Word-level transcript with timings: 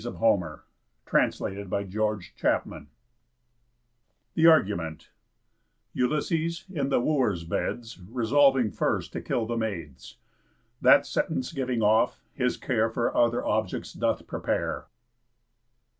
_THE 0.03 0.09
TWENTIETH 1.05 1.69
BOOK 1.69 1.79
OF 1.79 1.93
HOMER'S 1.93 2.31
ODYSSEYS 2.43 2.87
THE 4.33 4.47
ARGUMENT 4.47 5.11
Ulysses, 5.93 6.65
in 6.71 6.89
the 6.89 6.99
Wooers' 6.99 7.43
beds, 7.43 7.99
Resolving 8.09 8.71
first 8.71 9.13
to 9.13 9.21
kill 9.21 9.45
the 9.45 9.57
maids. 9.57 10.17
That 10.81 11.05
sentence 11.05 11.51
giving 11.53 11.83
off, 11.83 12.19
his 12.33 12.57
care 12.57 12.89
For 12.89 13.15
other 13.15 13.45
objects 13.45 13.93
doth 13.93 14.25
prepare. 14.25 14.87